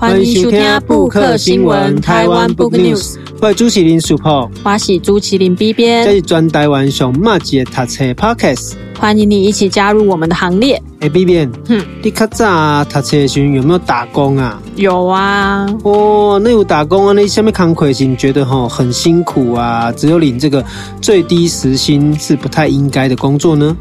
[0.00, 3.16] 欢迎收听布克新闻台湾 Book News。
[3.40, 8.74] 我是朱麒麟 Super，我是朱麒麟 B 编，这是专台湾上马吉的读册 Podcast。
[8.96, 10.80] 欢迎你一起加入我们的行列。
[11.00, 14.62] 哎，B 编，哼，你较早读册的时有没有打工啊？
[14.76, 15.66] 有啊。
[15.82, 17.12] 哦，那有打工啊？
[17.12, 20.64] 那下面慷慨型觉得吼很辛苦啊，只有领这个
[21.00, 23.56] 最低时薪是不太应该的工作？
[23.56, 23.76] 呢？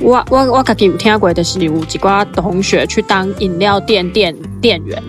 [0.00, 5.00] 我我我自己有听过的是有几个同学去当饮料店店店员。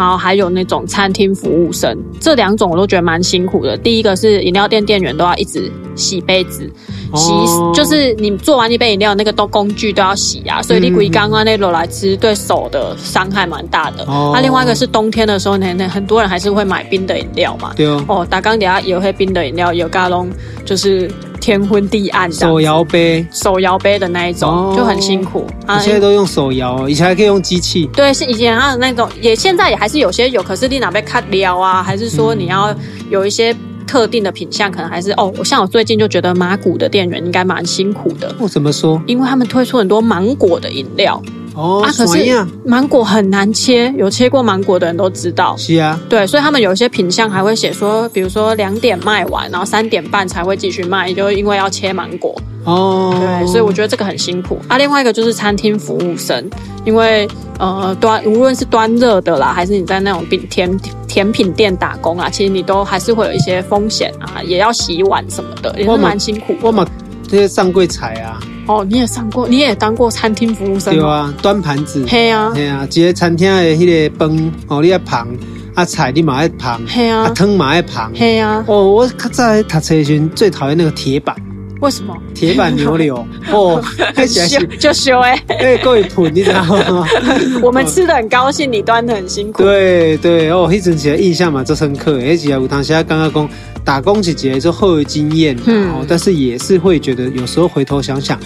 [0.00, 3.76] 然后还有那种餐厅服务生，这两种我都觉得蛮辛苦的。
[3.76, 6.66] 第一个是饮料店店员都要一直洗杯子，
[7.14, 14.02] 洗、哦、就是你做完一杯饮料，那个都工具都要洗啊，所以你归刚刚那楼来吃，对手的伤害蛮大的。
[14.06, 17.74] 那、哦啊、另外一个是冬天的时候，那那很多人还是会买冰的饮料嘛。
[17.76, 18.02] 对哦。
[18.08, 20.30] 哦，打刚底下有些冰的饮料，有加龙
[20.64, 21.10] 就是。
[21.40, 25.46] 天昏地暗，手摇杯，手摇杯的那一种、哦、就很辛苦。
[25.66, 27.88] 你现在都用手摇，以前还可以用机器。
[27.94, 30.42] 对，是以前还有那种，也现在也还是有些有。
[30.42, 31.82] 可是你哪边看料啊？
[31.82, 32.74] 还是说你要
[33.08, 33.56] 有一些
[33.86, 34.70] 特定的品相？
[34.70, 38.34] 可能还是哦，像我最近就觉得马古的店员应该蛮辛苦的。
[38.38, 39.02] 我怎么说？
[39.06, 41.20] 因为他们推出很多芒果的饮料。
[41.54, 45.56] 哦啊，可是芒果很难切，有切过芒果的人都知道。
[45.56, 52.34] 是啊，对，所以他们有一些品相还会写说，比如说两点卖完，然后三点半才会继续卖，就因为要切芒果。
[52.64, 54.76] 哦，对，所以我觉得这个很辛苦啊。
[54.76, 56.48] 另外一个就是餐厅服务生，
[56.84, 57.26] 因为
[57.58, 60.78] 呃端无论是端热的啦，还是你在那种饼甜
[61.08, 66.54] 甜品店打工啊，其实你都还是会有一些风险啊，也要洗碗什么的，也是蛮辛苦。
[66.60, 66.86] 我们
[67.26, 68.38] 这些上柜台啊。
[68.70, 70.94] 哦，你也上过，你也当过餐厅服务生。
[70.94, 72.04] 对啊，端盘子。
[72.08, 75.26] 嘿啊，嘿啊，即个餐厅的迄个饭，哦，你要捧
[75.74, 76.80] 啊菜，你嘛爱捧。
[76.86, 78.12] 嘿啊，汤嘛爱捧。
[78.14, 81.34] 嘿啊，哦，我较早读册时最讨厌那个铁板。
[81.80, 82.14] 为什么？
[82.34, 83.82] 铁板牛柳 哦，
[84.28, 87.06] 修就修哎， 哎，够一盆，你知道吗？
[87.62, 89.62] 我们吃的很高兴，你端的很辛苦。
[89.62, 93.48] 对对哦，迄阵起来印象嘛最深刻，而且有当时刚刚讲
[93.82, 98.38] 打工几节就后有经验，嗯，但是也是会觉得有时候回头想想。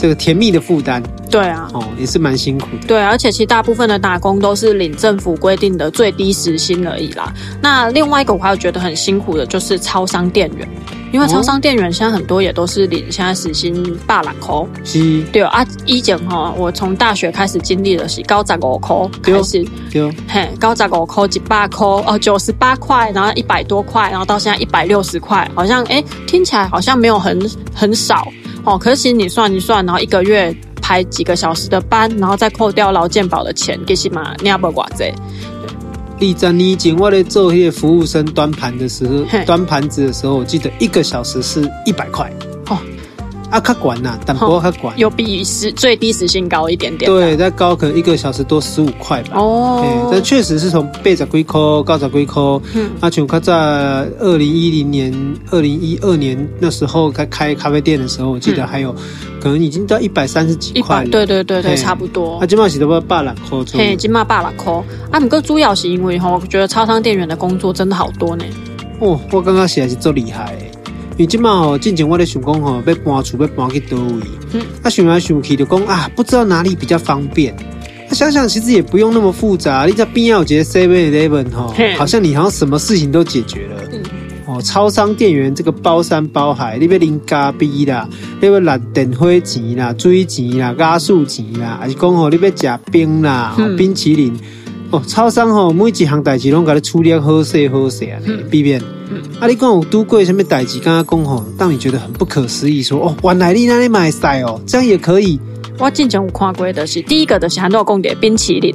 [0.00, 2.86] 这个甜蜜的负担，对啊，哦，也是蛮辛苦的。
[2.86, 7.34] 对，而且其实大部分的打工都是领政府规定的最低时薪而已啦。
[7.60, 10.68] 那另外一个我还有觉得很辛苦的，就是超商店员，
[11.12, 14.54] 因为超商店员现在很多也都是领现在时薪八两块。
[14.84, 28.28] 是，对啊，以前哈，我从大学开始经历的是高十五块开始，对，嘿，高十五块一百块哦，九十八块，然后一百多块，然后到现在一百六十块，好像哎，听起来好像没有很很少。
[28.68, 35.10] 哦，可是其实你算一算，然后一个月排几个小时的班，然后再扣掉劳健保的钱，其实嘛，你也不寡这。
[36.18, 42.30] 第三年前我在做那些服务生端盘的时候，端盘子的时候，我记得一个小时是一百块。
[43.50, 43.52] 哦。
[43.52, 47.10] 啊，较管呐，但不过较管，有比时最低时薪高一点点。
[47.10, 49.38] 对，再高可能一个小时多十五块吧。
[49.38, 52.42] 哦，欸、但确实是从八十几块、高十几块。
[52.74, 55.12] 嗯，啊，像他在二零一零年、
[55.50, 61.04] 二零一二年那时候开开咖啡店的时候，我记得还有、嗯、可能已经到一百三十几块。
[61.06, 62.38] 对对对对，差不多。
[62.38, 63.58] 啊，今嘛是都要百来块。
[63.72, 64.72] 嘿，今嘛百来块。
[65.10, 68.44] 啊，不过主要是因为吼，我觉得超商店员的工作真的好多呢。
[69.00, 70.54] 哦，我刚刚写的是做厉害。
[70.54, 70.77] 因
[71.18, 77.54] 为今嘛吼，之前我咧想讲吼，要搬厝要搬去倒位，嗯，啊想来想去就讲啊，不知道哪里比较方便。
[78.08, 83.82] 他、啊、想想其实也不用那么复杂，你在边要接 Seven Eleven 吼，好像你好像什么事情都解决了。
[83.92, 84.00] 嗯，
[84.46, 88.08] 哦，超商店员这个包山包海，你要拎咖啡啦，
[88.40, 94.32] 你要拿电火钱啦、水钱啦、加速钱啦，还是讲吼你要食冰啦、嗯、冰淇淋。
[94.90, 98.16] 哦，超商吼每一项代志拢给你处理好势好势啊，
[98.48, 98.80] 避免。
[98.80, 98.84] 嗯，
[99.40, 100.78] 啊，你讲有拄过什么代志？
[100.80, 105.38] 刚刚讲吼，当你觉得很不可思议，说哦，原来你那里买晒哦，这样也可以。
[105.78, 108.74] 我之前有看过的是，第一个的是很多讲的冰淇淋。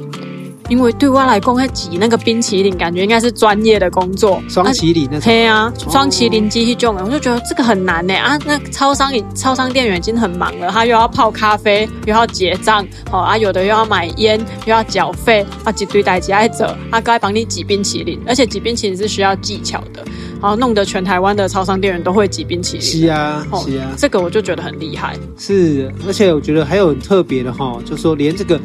[0.70, 4.42] 因为对我来讲，还挤那个冰淇淋，感觉应该是专业的工作。
[4.48, 5.24] 双麒麟那种。
[5.24, 8.38] 对啊，双麒麟机器种的，我就觉得这个很难呢啊！
[8.46, 20.02] 那超商里，超商店员已经很忙了，他又要泡咖啡，又要结账，好啊，有的又要买烟，又要缴费，啊，一堆代志爱做，啊，该帮你挤冰淇淋，而且挤冰淇淋是需要技巧的，
[20.40, 22.82] 然后弄得全台湾的超商店员都会挤冰淇淋。
[22.86, 25.14] 是啊，是啊，这个我就觉得很厉害。
[25.36, 28.58] 是，而且我觉得还有很特别的哈，就说连这个。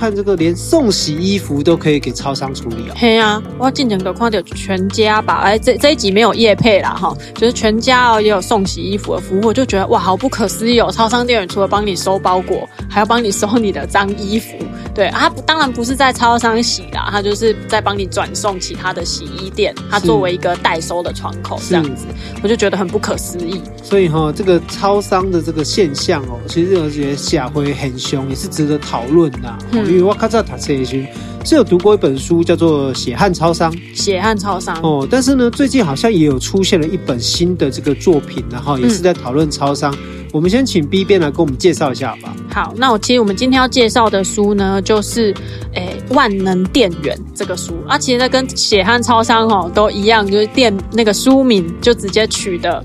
[0.00, 2.94] 看这个，连送洗衣服都可以给超商处理哦。
[2.96, 10.90] 嘿呀，我进前个看到全家吧，哎，这这一集没有业配啦哈，就是全家哦也有送洗衣服的服务，我就觉得哇，好不可思议哦！
[10.90, 14.56] 超商店员除了帮你收包裹，还要帮你收你的脏衣服。
[14.94, 22.06] 对啊，他当然不是在超商洗啦，他就是在帮你转送其他的洗衣店，他作为一个代收的窗口这样子，
[22.42, 23.62] 我就觉得很不可思议。
[23.82, 29.58] 所以哈，这个超商的这个现象哦，其实我觉得下回很凶，也是值得讨论的。
[29.72, 33.72] 嗯，因为我较早读册的时候，是有读过一本书，叫做《血汗超商》。
[33.94, 39.94] 血汗超商哦，但是呢，最近好像也有出现了一本新的这个作品，然后也是在讨论超商。
[39.94, 42.34] 嗯、我们先请 B 编来给我们介绍一下吧。
[42.52, 45.34] 好，那我其实我们今天要介绍的书呢，就是
[45.74, 52.82] 诶、《万能店员》这个书啊，其实呢跟血汗超商哦都一样，就是店那个书名就直接取的。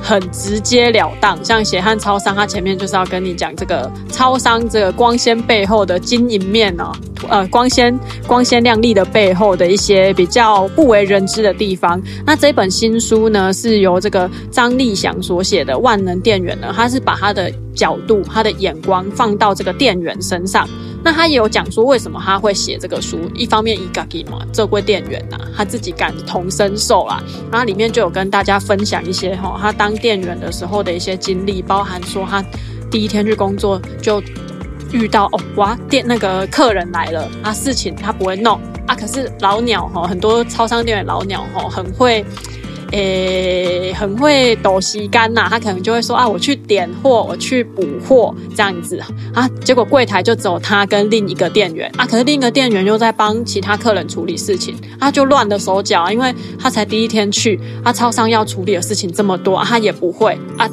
[0.00, 6.92] 很直截了当，像血汗超商，它前面就是要跟你讲这个超商这个光鲜背后的经营面哦，
[7.28, 12.00] 呃，光鲜光鲜亮丽的背后的一些比较不为人知的地方。
[12.24, 20.68] 那这本新书呢，是由这个张立祥所写的《万能店员》呢，他是把他的角度、他的眼光放到这个店员身上。
[21.02, 23.18] 那他也有讲说，为什么他会写这个书？
[23.32, 27.22] 一方面，伊家己嘛，这位店员呐，他自己感同身受啦。
[27.52, 32.44] 然后里面就有跟大家分享一些哈，他当店员的时候的一些经历，包含说他
[32.90, 34.20] 第一天去工作就
[34.92, 42.24] 遇到哦哇，店那个客人来了啊，事情他不会弄啊，可是老鸟哈，很多超商店员老鸟哈，很会。
[42.90, 48.98] 诶、很会抖西干呐，他可能就会说啊，我去点货，我去补货这样子
[49.34, 60.66] 啊，结果柜台就只有他跟另一个店员啊，可是另一个店员又在帮其他客人处理事情，他就乱了手脚，因为他才第一天去，啊，超商要处理的事情这么多，他也不会啊。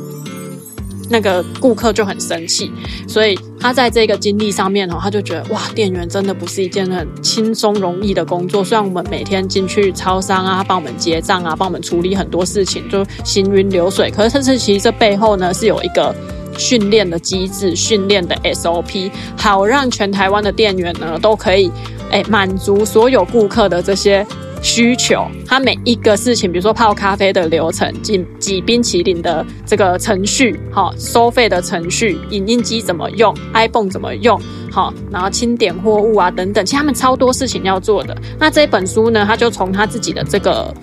[1.10, 2.72] 那个顾客就很生气，
[3.08, 8.64] 所以他在这个经历上面哦，他就觉得哇，店员真的不是一件很轻松容易的工作。
[8.64, 14.10] 虽然我们每天进去超商啊，帮我们结账啊，帮我们处理很多事情，就行云流水。
[14.10, 16.16] 可是，这是其实这背后呢，是有一个
[16.58, 21.72] 训练的机制、训练的 SOP，好让全台湾的店员呢都可以
[22.12, 24.26] 哎满足所有顾客的这些。
[24.62, 34.40] 需求，他每一个事情，比如说泡咖啡的流程，挤挤冰淇淋的这个程序，好，收费的程序，影印机怎么用，iPhone 怎么用，
[34.72, 38.18] 好，然后清点货物啊等等，其实他们超多事情要做的。
[38.40, 40.74] 那这本书呢，他就从他自己的这个，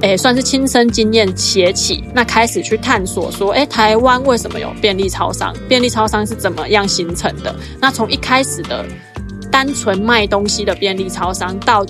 [0.00, 5.54] 诶，算是亲身经验写起，那开始去探索说，诶，台湾为什么有便利超商？
[5.68, 7.54] 便利超商是怎么样形成的？
[7.80, 8.84] 那从一开始的
[9.50, 11.86] 单纯卖东西的便利超商到。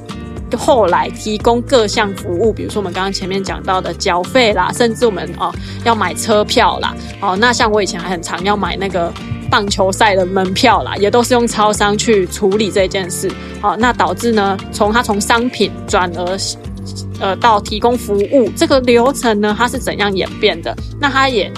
[0.56, 5.52] 后来提供各项服务，比如说我们刚刚前面讲到的缴费啦，甚至我们哦
[5.84, 9.12] 要买车票啦，哦那像我以前还很常要买那个
[9.50, 13.30] 棒球赛的门票啦，也都是用超商去处理这件事。
[13.62, 16.38] 哦，那导致呢，从它从商品转而
[17.20, 20.76] 呃到提供服务这个流程呢，它是怎样演变的？
[21.00, 21.50] 那它也。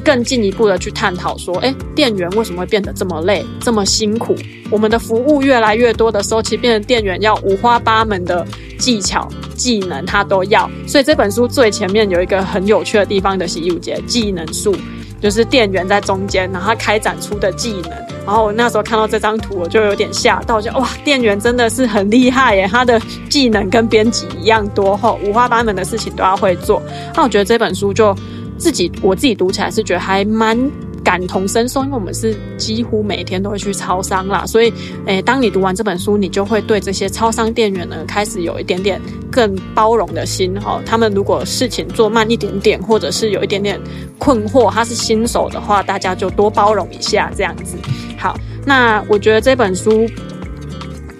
[0.00, 4.34] 更进一步的去探讨说，诶，店员为什么会变得这么累、这么辛苦？
[4.70, 8.46] 我们的服务越来越多的时候，其实变成店员要五花八门的
[8.78, 10.70] 技巧、技能，他都要。
[10.86, 14.74] 所以这本书最前面有一个很有趣的地方的洗衣节技能树，
[15.20, 17.90] 就是店员在中间，然后他开展出的技能。
[18.24, 22.68] 然后我那时候看到这张图，我就有点吓到，就哇，店员真的是很厉害耶！
[22.70, 26.80] 他的技能跟编辑一样多，后五花八门的事情都要会做。
[27.16, 28.16] 那我觉得这本书就。
[28.60, 30.70] 自己我自己读起来是觉得还蛮
[31.02, 34.70] 感同身受，因为我们是几乎每天都会去超商啦，所以，
[35.06, 39.00] 诶，当你读完这本书，你就会对这些超商店员呢开始有一点点
[39.32, 40.80] 更包容的心哈。
[40.84, 43.80] 他们如果事情做慢一点点，或者是有一点点
[44.18, 47.78] 困惑，他是新手的话，大家就多包容一下这样子。
[48.18, 50.06] 好，那我觉得这本书，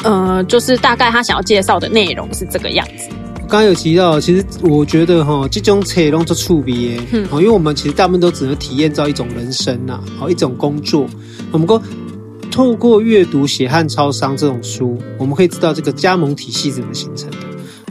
[0.04, 3.09] 呃，就是大概他想要介绍的内容是这个样子。
[3.50, 11.04] 刚刚有提到，其实我觉得哈，这种车拢做触别，嗯，因为我们其实大部分都只能体验到一种人生呐，好一种工作。
[11.50, 11.83] 我们过
[12.49, 17.37] 透过阅读《血汗超商》这种书，我们可以知道这个加盟体系怎么形成的。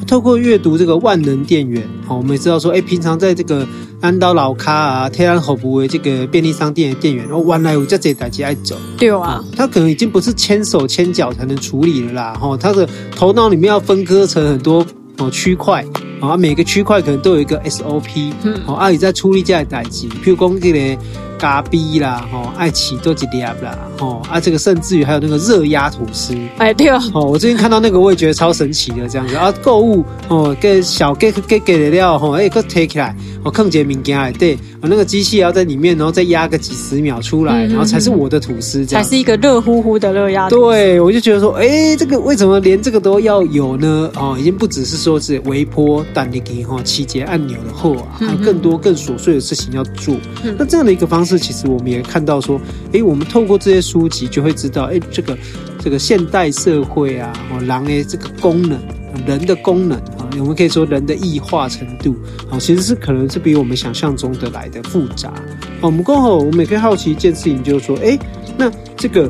[0.08, 3.68] 透过阅读这个万能店员，好，我们也知道说，哎，平常在这个
[4.00, 14.86] 安刀老咖啊、天然好不为这个便利商店的店员，哦，原来有这这代机爱走，对啊，他可能已经不是牵手牵脚才能处理了啦，哦，他的头脑里面要分割成很多。
[15.20, 15.86] 哦，区块
[16.22, 21.02] 啊，每个区块可能都有一个 SOP，嗯，哦，阿里在处理这些代志，譬如讲这个
[21.38, 29.36] 咖啡啦，吼，爱奇多几粒啦，吼，啊，这个甚至于还有那个热压吐司，哎，对哦，哦，我最近看到那个，我也觉得超神奇的这样子。
[29.36, 40.50] 啊，购物哦，给小给给给的料，吼，哎，给提起来，哦，看见物件，对，哦，那个机器要在里面，然后再压个几十秒出来，然后才是我的吐司，这样，才是一个热乎乎的热压。
[40.50, 44.12] 对，我就觉得说，哎，这个为什么连这个都要有呢？
[44.16, 50.16] 哦，已经不只是说是微波、蛋力给哈七节按钮的后啊，还有更多更琐碎的事情要做。
[50.58, 51.40] 那这样的一个方式。
[51.40, 52.60] 其实我们也看到说，
[52.92, 55.38] 诶，我们透过这些书籍就会知道，诶，这个
[55.82, 58.78] 这个现代社会啊，哦，狼的这个功能，
[59.26, 62.16] 人的功能啊，我们可以说人的异化程度
[62.50, 65.34] 啊，其实是可能是比我们想象中的来的复杂。
[65.82, 68.20] 我们刚好，我们也可以好奇一件事情，就是说，诶，
[68.58, 69.30] 那这个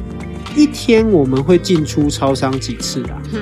[0.55, 3.21] 一天我们会进出超商几次啊？
[3.33, 3.41] 嗯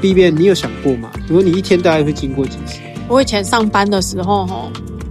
[0.00, 1.10] ，B 边你有想过吗？
[1.28, 2.78] 如果你一天大概会经过几次？
[3.08, 4.70] 我以前上班的时候，吼，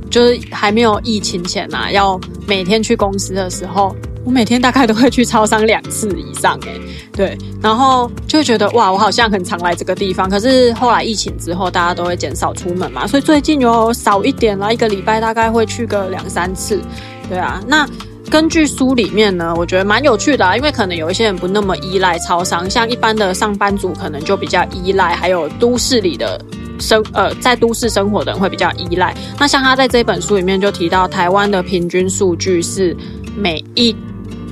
[0.09, 6.69] 就是还没有疫情前呐、啊，要每天去公司的时候，我每天大概都会去超商两次以上，哎，
[7.11, 10.29] 对，然后就觉得哇，我好像很常来这个地方。
[10.29, 16.81] 可是后来疫情之后，大家都会减少出门嘛，所以最近有少一点啦，一个礼拜大概会去个两三次，
[17.29, 17.87] 对啊，那。
[18.29, 26.39] 根据书里面呢，我觉得蛮有趣的啊，因为可能有一些人不那么依赖超商，像一般的上班族可能就比较依赖，还有都市里的
[26.79, 29.13] 生呃在都市生活的人会比较依赖。
[29.37, 32.95] 那像他在这本书里面就提到，台湾的平均数据是
[33.35, 33.93] 每一。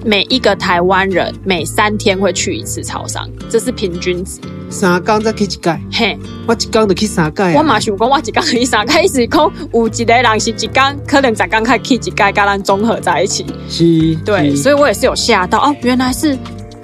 [0.09, 4.39] 每一个台湾人每三天会去一次超商，这是平均值。
[4.67, 5.59] 三天再去一次，
[5.91, 7.43] 嘿，我一天就去三次。
[7.55, 13.45] 我嘛想讲，我一天去三次，意思讲有一个人是一天，可能才刚开去一次，跟咱综合在一起。
[13.69, 16.35] 是，对，所以我也是有吓到哦，原来是。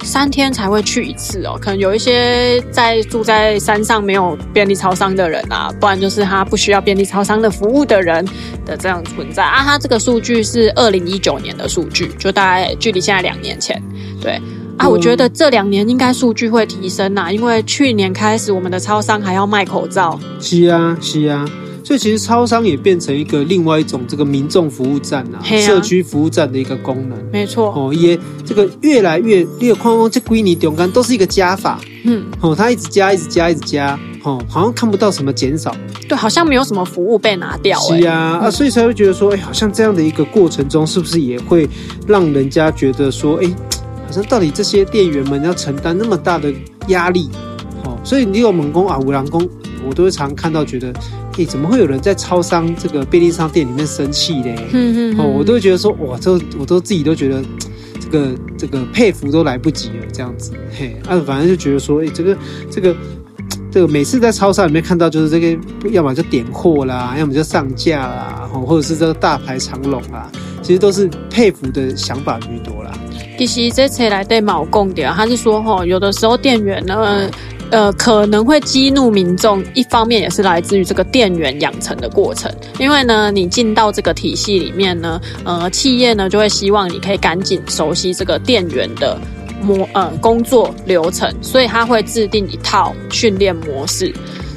[0.03, 8.25] 三天才会去一次哦，可能有一些在住在山上没有便利超商的人啊，不然就是他不需要便利超商的服务的人
[8.65, 9.63] 的这样存在啊。
[9.63, 13.81] 他这个数据是二零一九年的数据，就大概距离现在两年前。
[14.21, 14.39] 对
[14.77, 20.19] 啊，我觉得这两年应该数据会提升啊，因为去年开始我们的超商还要卖口罩。
[20.39, 21.45] 是啊，是啊。
[21.85, 27.15] 所以其实超商也变成一个另外一种这个民众服务站啊，啊社区服务站的一个功能。
[27.31, 31.79] 没错哦，也这个越来越越框框这归你中间都是一个加法。
[32.03, 35.75] 嗯，哦，它一直加，一直加，一直加，哦，好像看不到什么减少。
[36.09, 38.01] 对，好像没有什么服务被拿掉，欸。
[38.01, 41.69] 是啊，嗯、啊，所以才会觉得说，哎，好像这样的一个过程中，是不是也会
[42.07, 43.47] 让人家觉得说，哎，
[44.07, 46.51] 好像到底这些店员们要承担那么大的
[46.87, 47.29] 压力？
[47.83, 49.47] 哦，所以你有猛攻啊，五郎攻，
[49.87, 50.91] 我都会常看到觉得。
[51.37, 54.55] 欸、怎么会有人在超商这个便利商店里面生气呢？
[54.71, 57.43] 嗯嗯，哦，我都会觉得说，哇，这我都自己都觉得，
[57.99, 62.37] 这个这个佩服都来不及了，这样子，嘿，啊，反正就觉得说，哎、欸，这个
[62.71, 62.95] 这个
[63.71, 72.91] 这个每次在超商里面看到，就是这个，要么就点货啦，要么就上架啦，或者是这个大排长龙啊，其实都是佩服的想法居多啦。
[73.37, 76.95] 其实这次来对毛共点，他是说，哈，有的时候店员呢。
[77.05, 77.31] 嗯
[77.71, 82.51] 呃，可能会激怒民众，一方面也是来自于这个店员养成的过程。
[82.79, 89.19] 因为呢，你进到这个体系里面呢，呃，企业呢就会希望你可以赶紧熟悉这个店员的
[89.61, 94.13] 模呃工作流程，所以他会制定一套训练模式。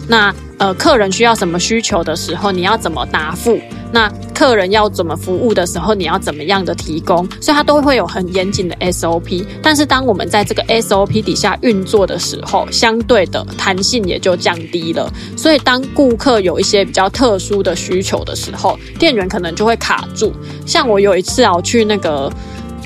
[0.06, 3.58] 那呃，客人需要什么需求的时候，你要怎么答复？
[3.90, 7.26] 那客人要怎么服务的时候，你要怎么样的提供？
[7.40, 9.44] 所以它都会有很严谨的 SOP。
[9.62, 15.10] 但是当我们在这个 SOP 底下运作的时候，相对的弹性也就降低了。
[15.36, 20.32] 所以当顾客有一些比较特殊的需求的时候，店员可能就会卡住。
[20.66, 22.30] 像我有一次啊，我去那个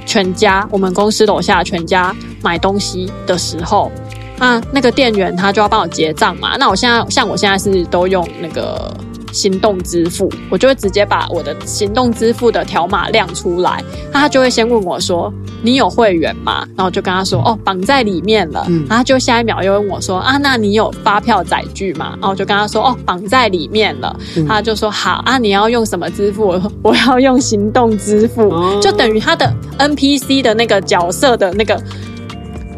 [0.06, 3.90] 全家，我们公司楼下全家买东西的时候，
[4.38, 6.56] 啊，那个店员他就要帮我结账嘛。
[6.56, 8.94] 那我现在像我现在是都用那个。
[9.32, 18.64] 行动支付，我就会直接把我的行动支付的条码亮出来，那他就会先问我说：“你有会员吗？”然后我就跟他说：“哦，绑在里面了。
[18.68, 24.14] 嗯”然后就下一秒又问我说：“啊，那你有发票载具吗？”然后我就跟他说：“哦，绑在里面了。
[24.36, 28.50] 嗯”他就说：“好啊，你要用什么支付？”我说：“我要用行动支付。
[28.50, 31.82] 哦”就等于他的 NPC 的那个角色的那个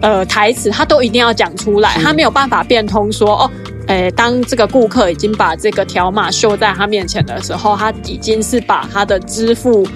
[0.01, 3.51] 呃台词，他都一定要讲出来，他没有办法变通说：“哦。”
[3.87, 9.87] 诶，当这个顾客已经把这个条码秀在他面前的时候，他已经是把他的支付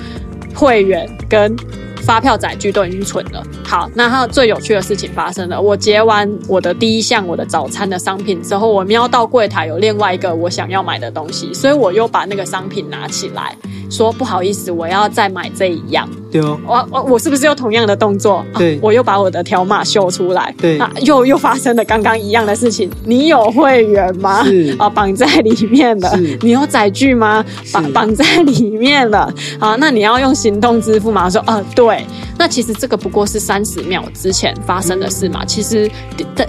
[0.54, 1.57] 会员跟
[2.02, 3.42] 发票载具都已经存了。
[3.64, 5.61] 好，那他最有趣的事情发生了。
[5.61, 13.57] 我结完我的第一项我的早餐的商品之后，我瞄到柜台有另外一个我想要买的东西，所以我又把那个商品拿起来。
[13.90, 16.07] 说不好意思，我要再买这一样。
[16.30, 18.44] 对哦，我我我是不是又同样的动作？
[18.56, 20.54] 对，啊、我又把我的条码秀出来。
[20.61, 22.90] 对，啊，又又发生了刚刚一样的事情。
[23.04, 24.44] 你有会员吗？
[24.44, 26.12] 是啊，绑在里面了。
[26.42, 27.44] 你有载具吗？
[27.73, 29.32] 绑绑在里面了。
[29.58, 31.30] 啊，那你要用行动支付吗？
[31.30, 32.04] 说，呃，对。
[32.37, 35.40] 那其实这个不过是三十秒之前发生的事嘛。
[35.42, 35.90] 嗯、其实，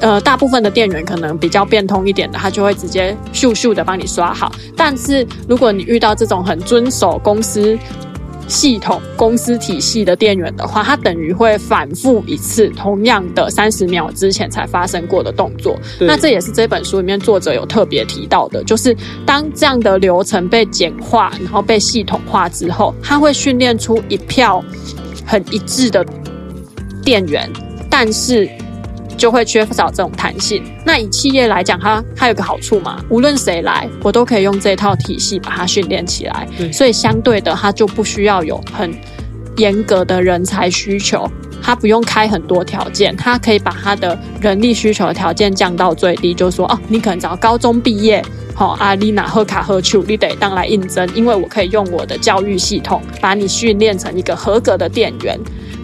[0.02, 4.52] 呃，大部分的店员可能比较变通一点的，他就会直接咻咻的帮你刷好。
[4.76, 7.18] 但是如果你遇到这种很遵守。
[7.22, 7.78] 公司
[8.50, 15.78] 系统、公司体系的店员的话，它等于会反复一次同样的三十秒之前才发生过的动作。
[16.00, 24.64] 那这也是这本书里面作者有特别提到的，就是当这样的流程被简化，然后被系统化之后，它会训练出一票
[25.26, 26.04] 很一致的
[27.06, 27.50] 店员，
[27.90, 28.50] 但是。
[29.20, 30.64] 就会缺少这种弹性。
[30.86, 36.48] 那以企业来讲，它它有个好处嘛，无论谁来，我都可以用这套体系把它训练起来。
[36.72, 38.92] 所以相对的，它就不需要有很
[39.58, 41.30] 严格的人才需求。
[41.62, 48.24] 它不用开很多条件，它可以把它的人力需求的条件降到最低，就是说哦，你可能只要高中毕业，
[48.56, 55.38] 好、哦，阿丽娜喝卡喝酒，你得当来应征，因为我可以用我的教育系统把你训练成一个合格的店员。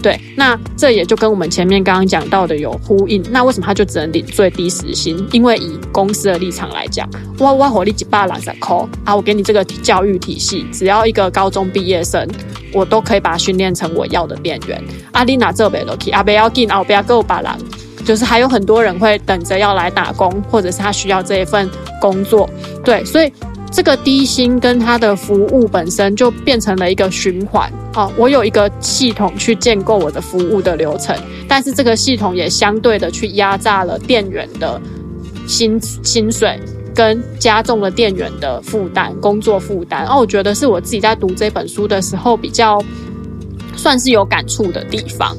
[0.05, 3.23] 对，那这也就跟我们前面刚刚讲到的有呼应。
[3.31, 5.17] 那为什么他就只能领最低时薪？
[5.31, 7.09] 因为以公司的立场来讲，
[7.39, 9.15] 哇哇火力几百两在扣啊！
[9.15, 12.23] 我给你这个教育体系，只要一个高中毕业生，
[12.71, 14.79] 我都可以把他训练成我要的店员。
[15.13, 17.57] 阿丽娜这边都可以，阿不要紧，阿不要够把郎，
[18.05, 21.67] 就是还有很多人会等着要来打工，或者是他需要这一份
[21.99, 22.47] 工作。
[22.83, 23.33] 对，所以。
[23.75, 28.09] 这个低薪跟他的服务本身就变成了一个循环哦。
[28.15, 31.13] 我有一个系统去建构我的服务的流程，
[31.45, 34.81] 但是这个系统也相对的去压榨了店员的
[35.45, 36.57] 薪薪水，
[36.95, 40.05] 跟加重了店员的负担，工作负担。
[40.05, 42.81] 哦，我觉得是我自己在读这本书的时候比较
[43.75, 45.35] 算是有感触的地方。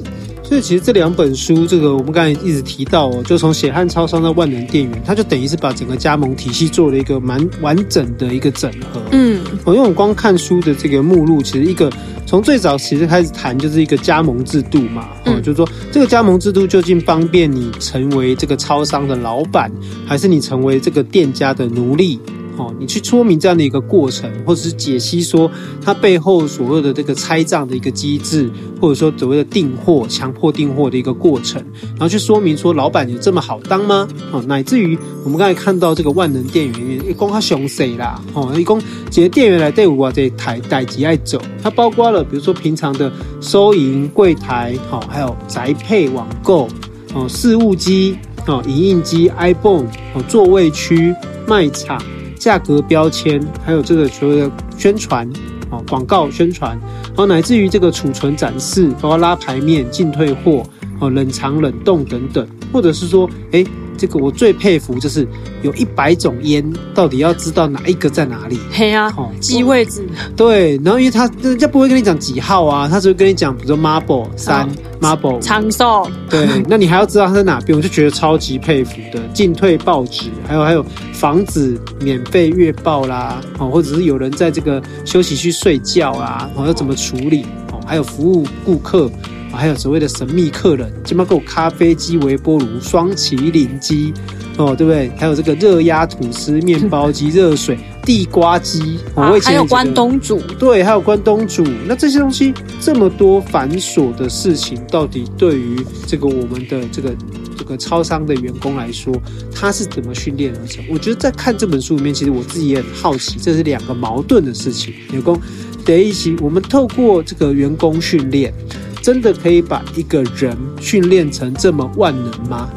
[0.47, 9.01] 所以其实这两本书，这个我们刚才一直提到哦，就从血汗超商到万能店员，它就等于是把整个加盟体系做了一个蛮完整的一个整合。
[9.11, 11.91] 嗯，我因为我光看书的这个目录，其实一个
[12.25, 19.69] 从最早其实开始谈就是一个加盟制度嘛，嗯，就是说这个加盟制度究竟方便你成为这个超商的老板，
[20.05, 22.17] 还是你成为这个店家的奴隶？
[22.57, 25.49] 哦，你去说明这样的一个过程，或者是解析说
[25.81, 28.49] 它背后所谓的这个拆账的一个机制，
[28.81, 34.07] 或者说所谓的订货、强迫订货的一个过程，然后去说明说老板有这么好当吗？
[34.31, 38.19] 哦，乃至于我们刚才看到这个万能店员，一共他熊谁啦？
[38.33, 40.11] 哦，一共几个店员来队伍啊？
[40.11, 46.67] 这台代机爱走，它包括了比如说平常的收银柜台，好，还有宅配网购，
[47.13, 49.85] 哦，事务机，哦，影印机，ibon，
[50.15, 51.13] 哦，座位区，
[51.47, 52.01] 卖场。
[52.47, 55.29] 价格标签，还有这个所谓的宣传，
[55.69, 60.63] 哦，广告宣传，然后乃至于这个储存展示，包括拉牌面、进退货，
[61.01, 63.65] 哦，冷藏冷冻等等，或者是说，哎。
[63.97, 65.27] 这个我最佩服，就是
[65.63, 68.59] 有一百种烟，到底要知道哪一个在哪里？
[68.71, 70.07] 嘿啊，哦，记位置。
[70.35, 74.69] 对，然后因为他人家不会跟你讲几号啊，他只会跟你讲，比如说 Marble 三
[75.01, 76.09] ，Marble 长寿。
[76.29, 79.19] 对， 那你还要知道他在哪边，我就觉得超级佩服的。
[79.33, 87.45] 进退报纸，还有还有防止免费月报啦，哦，或者是有人在这个休息区睡觉啊，哦，要怎么处理？
[87.71, 89.09] 哦，还有服务顾客。
[89.57, 94.13] 还有所谓的神秘客人，起码给我咖啡机、微波炉、双麒麟机，
[94.57, 95.11] 哦，对不对？
[95.17, 101.65] 还有这个热压吐司、面包机、 热水、地瓜机，啊、还有关东煮，对，还有关东煮。
[101.87, 107.15] 那这些东西这么多繁琐的事情，到底对于这个我们的这个
[107.57, 109.11] 这个超商的员工来说，
[109.51, 110.85] 他是怎么训练而成？
[110.87, 114.93] 我觉得在看这本书里面，其实我自己也很好奇，这是两个矛盾的事情。
[115.11, 115.39] 员工
[115.83, 118.53] 得一起，我们透过这个员工训练。
[119.01, 122.69] 真的可以把一个人训练成这么万能吗？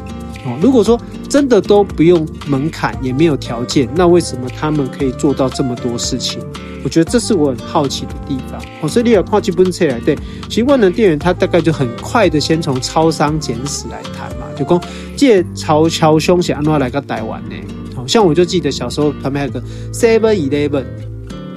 [0.43, 6.39] 哦，如果说真的都不用门槛，也没有条件，那为什么他们可以做到这么多事情？
[6.83, 8.59] 我觉得这是我很好奇的地方。
[8.81, 10.17] 哦，所以你要跨基本车来对，
[10.49, 14.81] 其实万能店员他大概就很快的先从超商简史来谈嘛，就讲
[15.15, 17.55] 借超超凶险安怎来个台湾呢？
[17.95, 19.61] 好像我就记得小时候旁边还有个
[19.93, 20.85] Seven Eleven。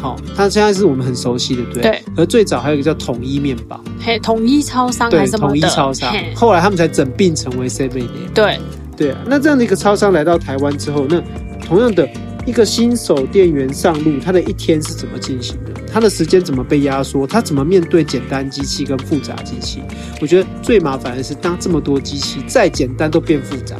[0.04, 1.82] 好，它现在是我们很熟悉的，对。
[1.82, 2.02] 对。
[2.14, 5.48] 而最早还有一个叫统一面包，嘿，统一超商还是什么？
[5.48, 6.14] 统一超商。
[6.34, 8.04] 后来他们才整并成为 Seven。
[8.34, 8.60] 对。
[8.98, 11.22] 对啊，那这样的一个超商来到台湾之后，那
[11.66, 12.06] 同样的
[12.44, 15.72] 一个新手店员上路，他的一天是怎么进行的？
[15.90, 17.26] 他的时间怎么被压缩？
[17.26, 19.82] 他怎么面对简单机器跟复杂机器？
[20.20, 23.74] 我觉得最麻烦的是，当这么多机器再简单都变复杂。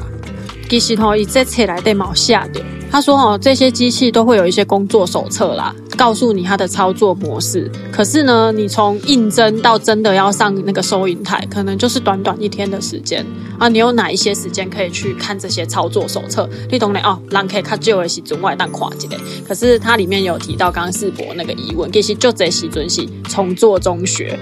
[0.71, 2.61] 其实吼，伊这次来得毛下的。
[2.91, 7.71] 他说哦，这些机器都会有一些工作手册啦，告诉你它的操作模式。
[7.93, 13.25] 可是呢，你从应征到真的要上那个收银台，可能就是短短一天的时间
[13.59, 13.69] 啊。
[13.69, 16.49] 你有哪一些时间可以去看这些操作手册？
[16.71, 19.17] 你懂的哦，人可以看旧的时阵外但跨级的。
[19.47, 24.39] 可是它里面有提到刚刚世博那个疑问，其实就这时阵是重做中学。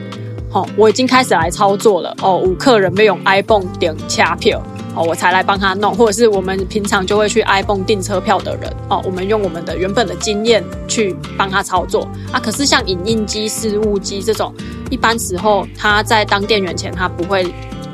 [0.52, 4.62] 哦，我已经开始来操作了哦，五客人没用 iPhone 点车票。
[4.94, 12.38] 哦，我才来帮他弄，或者是我们平常就会去 iPhone 订车票的人，哦，我们用我们的原本的经验去帮他操作啊。
[12.38, 14.52] 可是像影印机、事务机这种，
[14.90, 17.50] 一般时候他在当店员前他不会。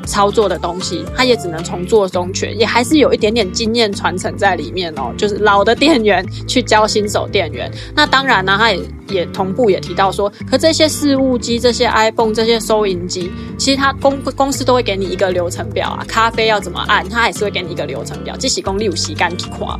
[0.09, 5.13] 操作的东西，他也只能从做中学，也还是有一点点经验传承在里面哦。
[5.15, 16.03] 就是老的店员去教新手店员，那当然呢，他也也同步也提到说，可这些事务机、这些 iPhone、这些收银机，其实他公公司都会给你一个流程表啊。
[16.07, 18.35] 咖啡要怎么按，他还是会给你一个流程表。
[18.37, 19.79] 这是讲你有时间去看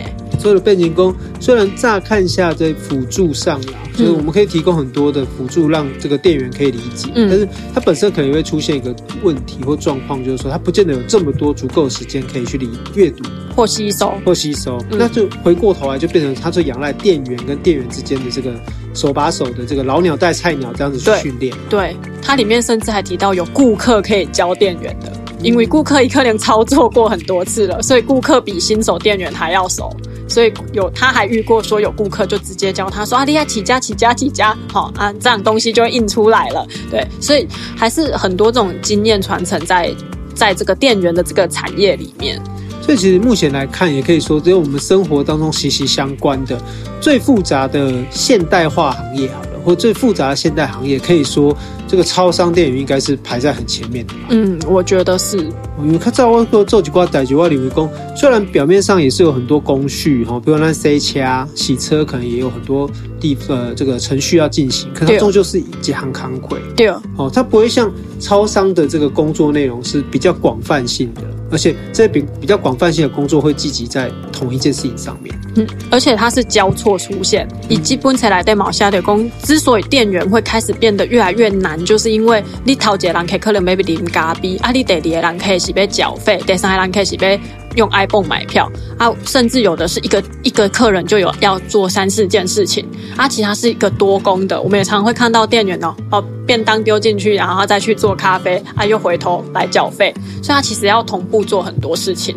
[0.00, 0.38] 呢？
[0.38, 7.10] 所有的背景工虽然乍看下在辅助上啦，就是我们可以提供很多的辅助，让这个店员可以理解。
[7.14, 13.22] 嗯，但是它本身可能会出现一个问题或状况，就是说它不见得有这么多足够的时间可以去理阅读
[13.54, 14.78] 或吸收或吸收。
[14.90, 18.52] 嗯，那就回过头来就变成他最仰赖店员跟店员之间的这个
[18.94, 21.54] 手把手的这个老鸟带菜鸟这样子去训练。
[21.70, 25.12] 对，它里面甚至还提到有顾客可以教店员的。
[25.42, 29.90] 因为顾客一可能操作过很多次了，所以顾客比新手店员还要熟。
[30.28, 36.66] 所以有他还遇过说有顾客就直接教他说啊，你要起家起家起家，好啊，这样东西就会印出来了。
[36.90, 39.94] 对，所以还是很多这种经验传承在
[40.34, 42.40] 在这个店员的这个产业里面。
[42.80, 46.58] 所以其实目前来看，也可以说只有我们生活当中息息相关的
[47.00, 51.54] 最复杂的现代化行业，好了，或最复杂的现代行业，可以说。
[51.92, 54.14] 这个超商店员应该是排在很前面的。
[54.30, 55.36] 嗯，我觉得是。
[55.84, 61.20] 因为看在我做几挂代几挂领域工，虽然表面上也是有很多工序哈，比如那塞车、
[61.54, 66.58] 洗车，可能也有很多地呃这个程序要进行，可它终究是一行康亏。
[66.74, 75.34] 对哦，它不会像超商的这个工作内容是比较广泛性的，而且这比比较广泛性的工作会聚集在同一件事情上面。
[75.56, 81.81] 嗯，而且它是交错出现，以基本才来对毛下的工，之所以店员会开始变得越来越难。
[81.84, 87.38] 就是因为你头一个人可能 maybe 零加币，啊，你第二个人可以是要缴费，第三个人可以是要
[87.76, 102.36] 用 iPhone 买票，啊，甚至有的是一个一个客人就有要做三四件事情，啊，其他是一个多工的，我们也常常会看到店员哦，哦，便当丢进去，然后再去做咖啡，啊，又回头来缴费，所以他其实要同步做很多事情。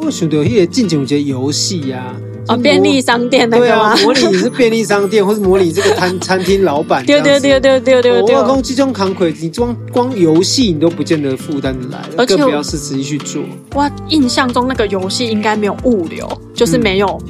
[0.00, 2.14] 我想到一个进行一些游戏呀。
[2.48, 7.02] 哦，便利商店那个啊，模拟你是便利商店，或是模拟这个餐餐厅老板。
[7.06, 8.36] 对对对对对对对。
[8.36, 13.42] 我讲这种扛亏，你光光游戏你都不见得负担得来，而且更不要是实际去做。
[13.74, 17.20] 我印象中那个游戏应该没有物流，就是没有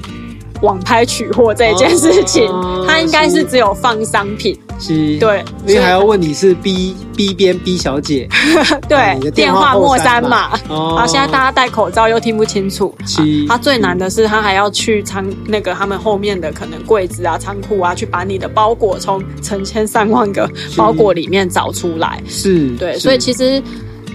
[0.63, 4.59] 网拍取货这件事情，嗯、 它应该是只有放商品。
[4.79, 8.29] 是，对，因为还要问你是 B B 边 B 小姐，
[8.87, 10.51] 对，电话末三码。
[10.69, 12.95] 哦，好，现在大家戴口罩又听不清楚。
[13.07, 22.23] 是，他最难的是他还要去仓那个他们后面的可能柜子啊、仓库啊，去把你的包裹从成千上万个包裹里面找出来。
[22.29, 23.63] 是，对，所以其实。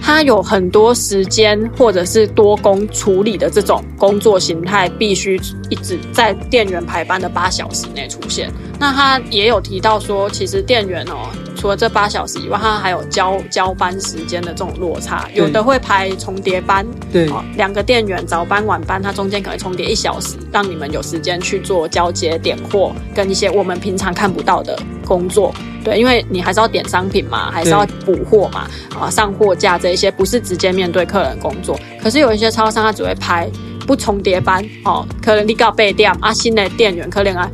[0.02, 8.52] 他有很多时间或者是多工处理的这种工作形态，必须一直在店员排班的八小时内出现。
[8.80, 11.30] 那他也有提到说，其实店员哦，
[11.62, 16.84] 除了这八小时以外，它还有交交班时间的这种落差，有的会排重叠班。
[17.12, 25.54] 对，两个店员早班晚班，它中间可能重叠一小时，让你们有时间去做交接、点货跟一些我们平常看不到的工作。
[25.84, 31.78] 对，因为你还是要点商品嘛，还是要补货嘛，啊，上货架这一些不是直接面对客人工作。
[32.02, 33.48] 可是有一些超商，他只会拍
[33.86, 37.48] 不重叠班，哦，可能你搞备店啊，新的店员可能啊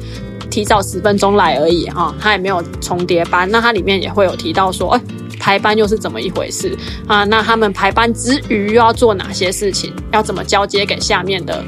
[0.51, 3.49] 提早十分钟来而已，哈、他也没有重叠班。
[3.51, 5.01] 那它里面也会有提到说，哎，
[5.39, 7.25] 排班又是怎么一回事啊？
[7.25, 9.93] 那他们排班之余又要做哪些事情？
[10.13, 11.65] 要怎么交接给下面的？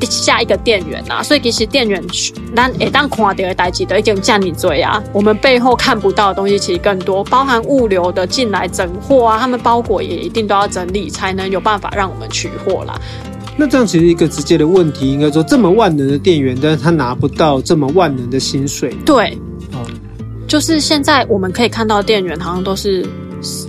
[0.00, 2.02] 下一个店员啊，所以其实店员，
[2.54, 5.02] 咱会当看到的代志都已经叫你追啊。
[5.14, 13.00] 我们背后看不到的东西其实更多，包含物流的进来整货啊，他们包裹也一定都要整理，才能有办法让我们取货啦。
[13.56, 18.94] 那这样其实一个直接的问题，应该说这么万能的店员，但是他拿不到这么万能的薪水。
[19.04, 19.36] 对，
[19.72, 19.86] 哦，
[20.46, 23.06] 就是现在我们可以看到店员好像都是。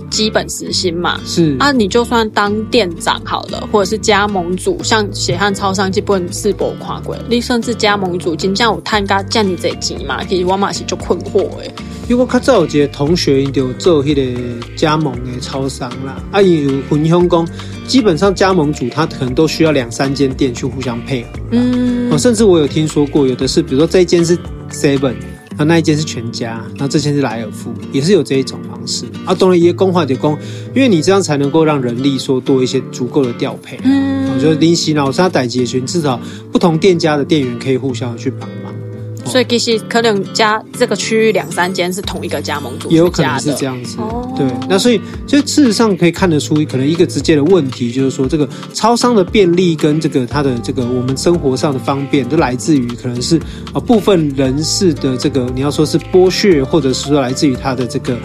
[0.08, 10.24] 基本时薪嘛，是啊，你就算当店长好了，或者是加盟主，像血汗超商基本是不跨过，你甚至加盟主真正有探家叫你这钱嘛？
[10.24, 11.70] 其实我嘛是就困惑诶。
[12.08, 17.46] 如果较早有一个同学就做迄个加盟的超商啦，啊，有分享讲，
[17.86, 24.36] 基本上加盟主他可能都需要两三间店去互相配合，嗯，哦，甚至我有听说过，有的是比如说这一间是
[24.70, 25.14] Seven。
[25.58, 29.06] 那那一间是全家，那这间是莱尔富，也是有这一种方式。
[29.24, 30.36] 啊，当然也公化就公，
[30.74, 33.80] 因为你这样才能够让人力说多一些足够的调配。
[33.82, 36.20] 嗯，我觉得临时老沙代集群，至少
[36.52, 38.70] 不同店家的店员可以互相去帮忙。
[39.26, 43.96] 所以其实可能加这个区域两三间是同一个加盟主，也有可能是这样子。
[43.98, 53.40] 哦、对，那所以就事实上可以看得出，可能一个直接的问题就是说，这个超商的便利跟这个它的这个我们生活上的方便，都来自于可能是
[53.72, 58.16] 啊部分人士的这个你要说是剥削，或者是说来自于它的这个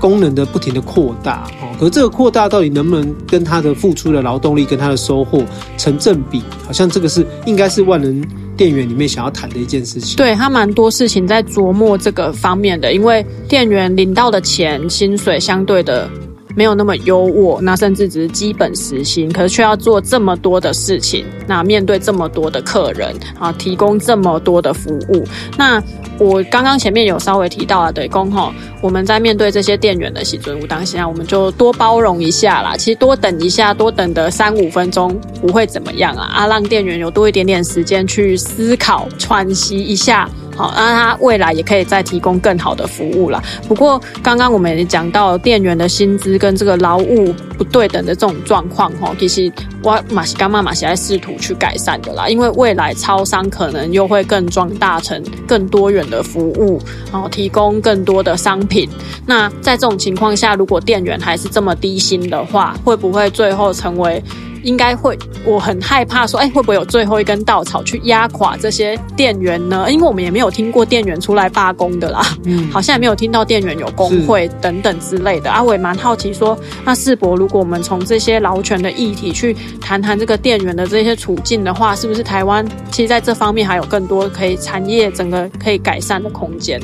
[0.00, 1.44] 功能的不停的扩大。
[1.60, 5.44] 哦，可是这个扩大到底能不能跟它的付出的劳动力跟它的收获
[5.76, 6.42] 成正比？
[6.66, 8.24] 好像这个是应该是万能。
[8.56, 16.06] 店员里面想要谈的一件事情，对，他蛮多事情在琢磨这个方面的，因为店员领到的钱薪水相对的
[16.54, 25.24] 没有那么优渥，那甚至只是基本时薪，可是却要做这么多的事情，那面对这么多的客人啊，提供这么多的服务，
[25.56, 25.82] 那
[26.20, 28.52] 我刚刚前面有稍微提到啊，对公吼，
[28.82, 32.76] 我们在面对这些店员的喜尊无当下，我们就多包容一下啦。
[32.76, 40.28] 其实多等一下，多等的三五分钟不会怎么样啊，啊，让店员有多一点点时间去思考、喘息一下。
[40.56, 43.42] 好，那他未来也可以再提供更好的服务啦。
[43.66, 49.50] 不过刚刚我们也讲到店员的薪资跟这个劳务不对等的这种状况，哈，其实
[49.82, 52.28] 我马西干妈马西在试图去改善的啦。
[52.28, 58.88] 因为未来超商可能又会更壮大成更多元的服务，然后提供更多的商品。
[59.26, 64.22] 那在这种情况下，如果店员还是这么低薪的话，会不会最后成为？
[64.62, 69.86] 应该会，我很害怕说，哎，会不会有最后一根稻草去压垮这些店员呢？
[69.90, 75.50] 因为我们也没有听过店员出来罢工的啦，嗯，好像也没有听到店员有工会等等之类的。
[75.50, 86.80] 啊，我也蛮好奇说，那世博，如果我们从这些劳权的议题去谈谈这个店员的这些处境的话，是不是台湾其实在这方面还有更多可以产业整个可以改善的空间？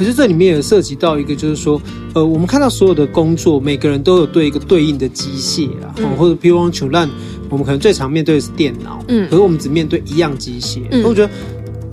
[0.00, 1.78] 可是这里面也涉及到一个，就是说，
[2.14, 7.06] 呃，我们看到所有的工作，每个人都有对一个对应的机械啊，嗯、或者比如说球烂，
[7.50, 10.80] 我们可能最常面对的是电脑，嗯，可是我们只面对一样机械。
[10.90, 11.30] 嗯，我觉得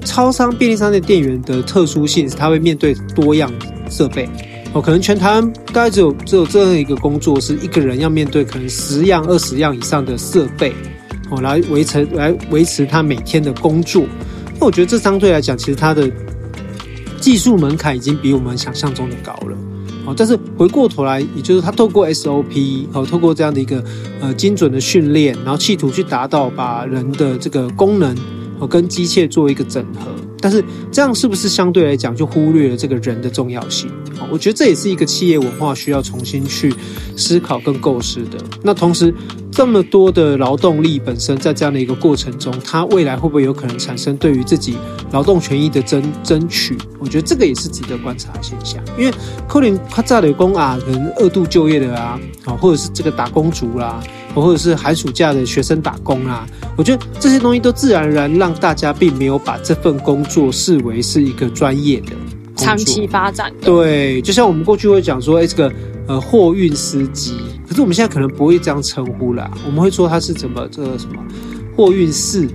[0.06, 3.52] 超商、便利商店店员的特殊性是，他会面对多样
[3.90, 4.26] 设备。
[4.72, 10.72] 哦，可能全台湾大概只有只有这样一个工作，是一个人要面对可能十样、二十样以上的设备，
[11.30, 14.06] 哦，来维持来维持他每天的工作。
[14.58, 16.10] 那我觉得这相对来讲，其实他的。
[17.28, 19.58] 技术门槛已经比我们想象中的高了，
[20.06, 23.84] 哦，但是回过头来，也就是他透过 SOP，哦，透过这样的一个
[24.22, 28.16] 呃精准的训练，然后企图去达到把人的这个功能
[28.60, 33.90] 哦跟机械做一个整合，但是这样是不是相对来讲就忽略了这个人的重要性？
[34.32, 36.74] 我觉得这也是一个企业文化需要重新去
[37.16, 38.38] 思考跟构思的。
[38.64, 39.14] 那同时。
[39.50, 44.78] 这么多的劳动力本身在这样的一个过程中，它未来会不会有可能产生对于自己
[45.12, 46.78] 劳动权益的争争取？
[47.00, 48.80] 我觉得这个也是值得观察的现象。
[49.00, 49.12] 因为
[49.48, 54.00] 可能他在的工啊，可能二度就业的啊，啊，或者是这个打工族啦，
[54.42, 62.12] 或者是寒暑假的学生打工啊，我觉得这些东西都自然而然让大家并没有把这份工作视为是一个专业的
[62.56, 63.52] 长期发展。
[63.62, 65.74] 对，就像我们过去会讲说，哎，这个
[66.08, 67.38] 呃货运司机。
[67.68, 71.22] 可是我们现在可能不会这样称呼啦，我们会说他是怎么这个什么
[71.76, 72.48] 货运士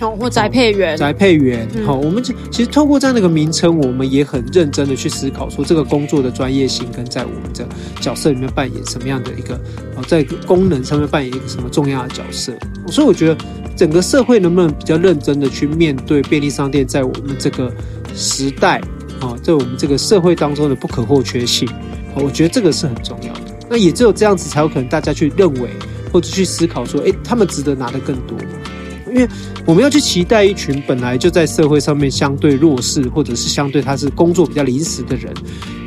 [0.00, 1.68] 哦，或宅配员，宅配员。
[1.84, 7.66] 好、嗯，我们其实透过这样的一个名称，我们也很认真的去思考说这个工作的专业性跟在我们的
[8.00, 9.54] 角色里面扮演什么样的一个
[9.96, 12.52] 哦，在功能上面扮演一个什么重要的角色。
[12.88, 13.36] 所以我觉得
[13.76, 17.72] 整个社会能不能比较认真的去面对便利商店在我们这个
[18.14, 18.80] 时代
[19.20, 21.68] 啊，在我们这个社会当中的不可或缺性，
[22.14, 23.40] 我觉得这个是很重要的。
[23.68, 25.70] 那也只有这样子，才有可能大家去认为
[26.12, 28.44] 或者去思考说，诶，他们值得拿的更多吗？
[29.12, 29.28] 因为
[29.66, 35.32] 我们要去期待一群本来就在社会上面相对弱势，或者是相对他是工作比较临时的人，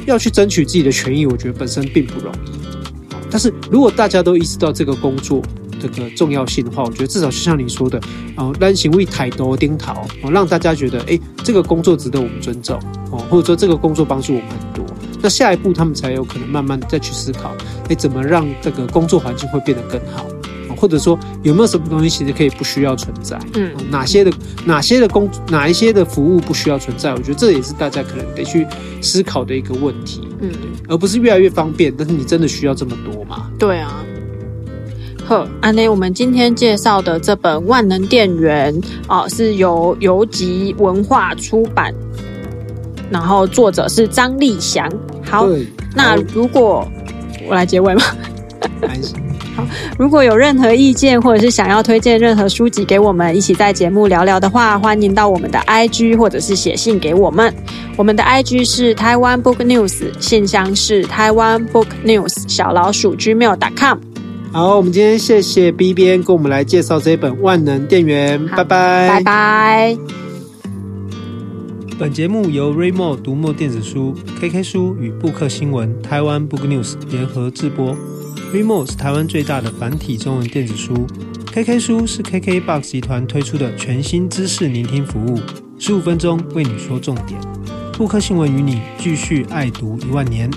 [0.05, 2.51] 要去争取自己的权益，我觉得本身并不容易。
[3.29, 5.41] 但是如果大家都意识到这个工作
[5.81, 7.99] 这个重要性的话，我觉得至少就像你说的，
[8.37, 12.79] 哦，让行为抬头丁桃，哦，让大家觉得，诶，这个工作值得我们尊重，
[13.11, 14.85] 哦，或者说这个工作帮助我们很多。
[15.21, 17.55] 那下一步，他们才有可能慢慢再去思考，
[17.89, 20.25] 哎，怎么让这个工作环境会变得更好，
[20.83, 23.39] 或者说有没有什么东西其实可以不需要存在？
[23.53, 24.29] 嗯，哪些的
[24.65, 27.13] 哪些的工哪一些的服务不需要存在？
[27.13, 28.67] 我觉得这也是大家可能得去
[29.01, 30.27] 思考的一个问题。
[30.41, 30.51] 嗯，
[30.89, 33.49] 而不是越来越方便，但是你真的需要这么多吗？
[33.57, 34.03] 对啊。
[35.25, 38.75] 呵，安内，我们今天介绍的这本《万能电源》
[39.07, 41.95] 啊，是由游集文化出版。
[43.09, 44.91] 然后作者是张立祥。
[45.23, 45.47] 好，
[45.95, 46.85] 那如果
[47.47, 48.03] 我来结尾吗？
[49.55, 49.65] 好，
[49.99, 57.53] 如果有任何意见，或者是想要推荐任何书籍给我们一起在节目聊聊的话，欢迎到我们的 IG 或者是写信给我们。
[57.95, 63.99] 我们的 IG 是台湾 Book News，信箱是台湾 Book News 小老鼠 gmail.com。
[64.51, 69.97] 好，我们今天谢谢 B 边跟我们来介绍这一本《万能电源》，拜拜，拜拜。
[71.99, 77.95] 本节目由 Readmoo 读墨电子书、KK 书与布克新闻台湾 Book News 联合制播。
[78.53, 81.07] Readmoo 是台湾最大的繁体中文电子书
[81.51, 85.39] ，KK 书是 KKBOX 集团推出的全新知识聆听服务，
[85.79, 87.41] 十五分钟为你说重点。
[87.93, 90.51] 布克新闻与你继续爱读一万年。